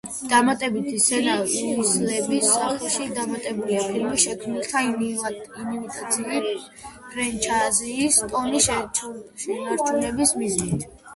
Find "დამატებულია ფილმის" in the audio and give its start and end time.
3.17-4.23